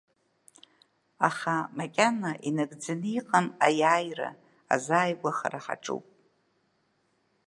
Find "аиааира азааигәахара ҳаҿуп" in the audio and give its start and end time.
3.67-6.05